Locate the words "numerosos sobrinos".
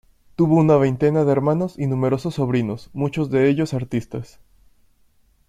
1.85-2.89